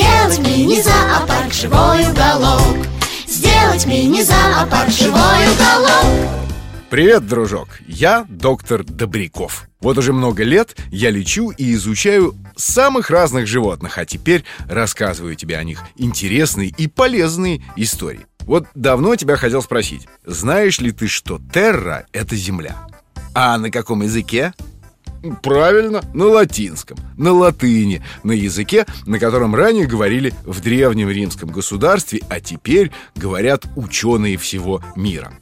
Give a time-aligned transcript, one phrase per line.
[0.00, 2.86] Сделать мини-зоопарк живой уголок
[3.26, 6.30] Сделать мини-зоопарк живой уголок
[6.88, 7.68] Привет, дружок!
[7.86, 9.68] Я доктор Добряков.
[9.78, 15.58] Вот уже много лет я лечу и изучаю самых разных животных, а теперь рассказываю тебе
[15.58, 18.26] о них интересные и полезные истории.
[18.46, 22.86] Вот давно тебя хотел спросить, знаешь ли ты, что терра— это земля?
[23.34, 24.54] А на каком языке?
[25.42, 32.20] Правильно, на латинском, на латыни, на языке, на котором ранее говорили в древнем римском государстве,
[32.28, 35.32] а теперь говорят ученые всего мира.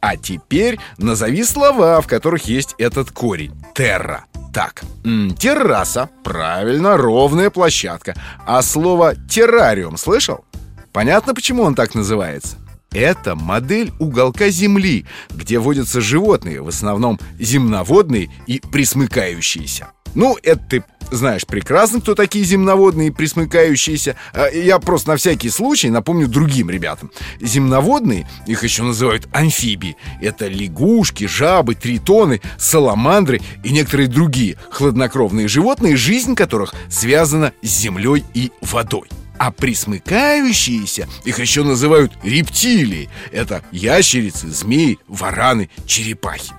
[0.00, 3.54] А теперь назови слова, в которых есть этот корень.
[3.74, 4.26] Терра.
[4.52, 8.14] Так, терраса, правильно, ровная площадка.
[8.46, 10.44] А слово террариум слышал?
[10.92, 12.56] Понятно, почему он так называется?
[12.94, 19.88] Это модель уголка Земли, где водятся животные, в основном земноводные и присмыкающиеся.
[20.14, 24.16] Ну, это ты знаешь прекрасно, кто такие земноводные и присмыкающиеся.
[24.32, 27.10] А Я просто на всякий случай напомню другим ребятам.
[27.40, 29.96] Земноводные, их еще называют амфибии.
[30.20, 38.24] Это лягушки, жабы, тритоны, саламандры и некоторые другие хладнокровные животные, жизнь которых связана с землей
[38.34, 39.08] и водой.
[39.38, 43.10] А присмыкающиеся, их еще называют рептилии.
[43.32, 46.52] Это ящерицы, змеи, вараны, черепахи.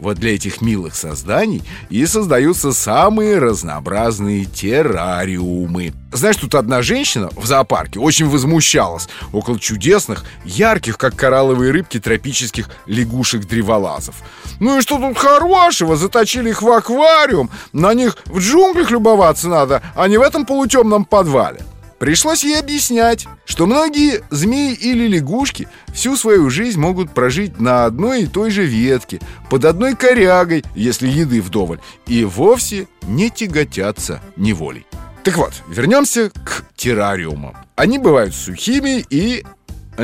[0.00, 5.92] Вот для этих милых созданий и создаются самые разнообразные террариумы.
[6.12, 12.68] Знаешь, тут одна женщина в зоопарке очень возмущалась Около чудесных, ярких, как коралловые рыбки, тропических
[12.86, 14.16] лягушек-древолазов
[14.58, 15.96] Ну и что тут хорошего?
[15.96, 17.50] Заточили их в аквариум.
[17.72, 21.60] На них в джунглях любоваться надо, а не в этом полутемном подвале
[22.00, 28.22] Пришлось ей объяснять, что многие змеи или лягушки всю свою жизнь могут прожить на одной
[28.22, 34.86] и той же ветке, под одной корягой, если еды вдоволь, и вовсе не тяготятся неволей.
[35.24, 37.54] Так вот, вернемся к террариумам.
[37.76, 39.44] Они бывают сухими и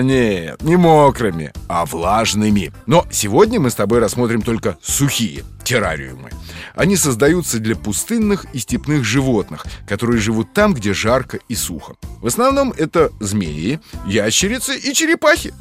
[0.03, 2.73] нет, не мокрыми, а влажными.
[2.87, 6.31] Но сегодня мы с тобой рассмотрим только сухие террариумы.
[6.75, 11.95] Они создаются для пустынных и степных животных, которые живут там, где жарко и сухо.
[12.21, 15.55] В основном это змеи, ящерицы и черепахи.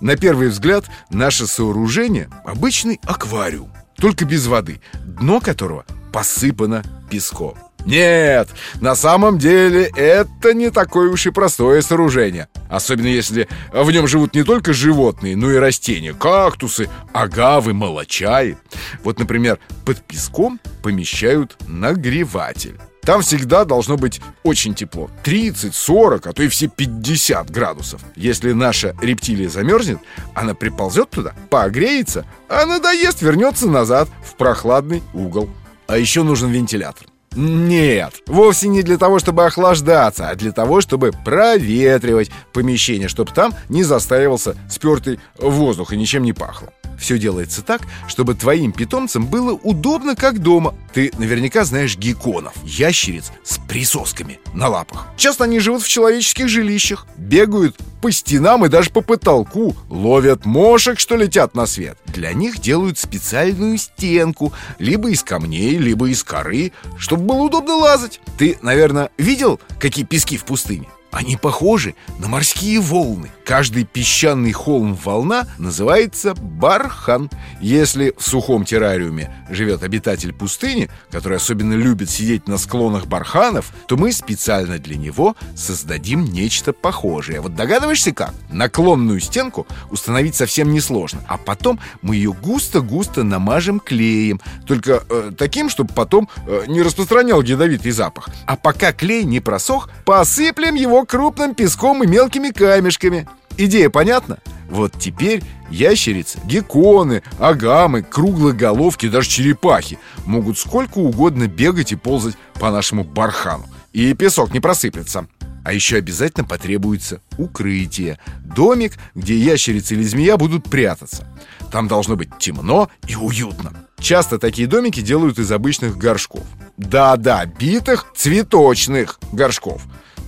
[0.00, 7.54] На первый взгляд, наше сооружение– обычный аквариум, только без воды, дно которого посыпано песком.
[7.86, 8.48] Нет,
[8.80, 12.48] на самом деле это не такое уж и простое сооружение.
[12.68, 18.56] Особенно если в нем живут не только животные, но и растения Кактусы, агавы, молочаи.
[19.02, 22.78] Вот, например, под песком помещают нагреватель.
[23.02, 28.00] Там всегда должно быть очень тепло 30, 40, а то и все 50 градусов.
[28.14, 29.98] Если наша рептилия замерзнет,
[30.34, 35.50] она приползет туда, погреется А надоест, вернется назад в прохладный угол.
[35.88, 41.12] А еще нужен вентилятор нет, вовсе не для того, чтобы охлаждаться, а для того, чтобы
[41.24, 46.72] проветривать помещение, чтобы там не застаивался спертый воздух и ничем не пахло.
[47.02, 50.76] Все делается так, чтобы твоим питомцам было удобно, как дома.
[50.94, 55.08] Ты наверняка знаешь гекконов, ящериц с присосками на лапах.
[55.16, 61.00] Часто они живут в человеческих жилищах, бегают по стенам и даже по потолку, ловят мошек,
[61.00, 61.98] что летят на свет.
[62.06, 68.20] Для них делают специальную стенку, либо из камней, либо из коры, чтобы было удобно лазать.
[68.38, 70.86] Ты, наверное, видел, какие пески в пустыне?
[71.12, 73.30] Они похожи на морские волны.
[73.44, 77.28] Каждый песчаный холм-волна называется бархан.
[77.60, 83.98] Если в сухом террариуме живет обитатель пустыни, который особенно любит сидеть на склонах барханов, то
[83.98, 87.42] мы специально для него создадим нечто похожее.
[87.42, 88.32] Вот догадываешься как?
[88.50, 95.68] Наклонную стенку установить совсем несложно, а потом мы ее густо-густо намажем клеем, только э, таким,
[95.68, 98.30] чтобы потом э, не распространял ядовитый запах.
[98.46, 103.28] А пока клей не просох, посыплем его крупным песком и мелкими камешками.
[103.56, 104.38] Идея понятна?
[104.70, 112.70] Вот теперь ящерицы, гекконы, агамы, круглоголовки, даже черепахи могут сколько угодно бегать и ползать по
[112.70, 113.66] нашему бархану.
[113.92, 115.26] И песок не просыплется.
[115.64, 118.18] А еще обязательно потребуется укрытие.
[118.42, 121.28] Домик, где ящерица или змея будут прятаться.
[121.70, 123.72] Там должно быть темно и уютно.
[124.00, 126.44] Часто такие домики делают из обычных горшков.
[126.76, 129.82] Да-да, битых цветочных горшков.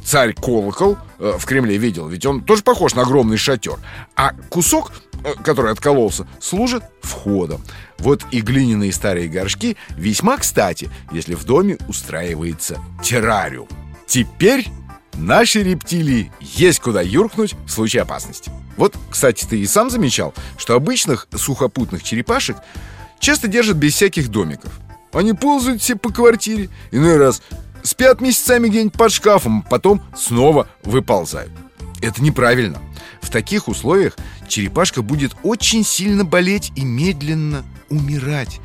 [0.04, 3.78] Царь-колокол э, в Кремле видел, ведь он тоже похож на огромный шатер.
[4.14, 4.92] А кусок,
[5.24, 7.62] э, который откололся, служит входом.
[7.98, 13.68] Вот и глиняные старые горшки весьма кстати, если в доме устраивается террариум.
[14.06, 14.66] Теперь
[15.14, 18.50] наши рептилии есть куда юркнуть в случае опасности.
[18.76, 22.56] Вот, кстати, ты и сам замечал, что обычных сухопутных черепашек
[23.20, 24.72] часто держат без всяких домиков.
[25.12, 27.40] Они ползают все по квартире, иной раз
[27.84, 31.52] спят месяцами где-нибудь под шкафом, потом снова выползают.
[32.02, 32.80] Это неправильно.
[33.22, 34.16] В таких условиях
[34.48, 38.60] черепашка будет очень сильно болеть и медленно умирать.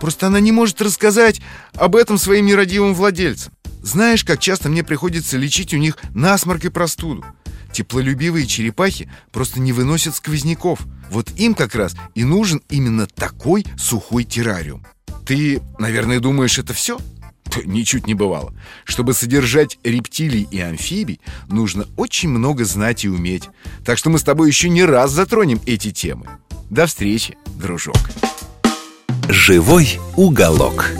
[0.00, 1.40] Просто она не может рассказать
[1.74, 3.52] об этом своим нерадивым владельцам.
[3.82, 7.24] Знаешь, как часто мне приходится лечить у них насморк и простуду?
[7.72, 10.80] Теплолюбивые черепахи просто не выносят сквозняков.
[11.10, 14.86] Вот им как раз и нужен именно такой сухой террариум.
[15.26, 16.98] Ты, наверное, думаешь, это все?
[17.64, 18.54] Ничуть не бывало.
[18.84, 23.48] Чтобы содержать рептилий и амфибий, нужно очень много знать и уметь.
[23.84, 26.26] Так что мы с тобой еще не раз затронем эти темы.
[26.70, 27.98] До встречи, дружок.
[29.28, 30.90] Живой уголок.